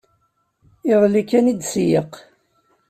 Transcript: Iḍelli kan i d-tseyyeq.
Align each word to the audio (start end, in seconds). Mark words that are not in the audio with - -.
Iḍelli 0.91 1.23
kan 1.23 1.51
i 1.51 1.53
d-tseyyeq. 1.55 2.13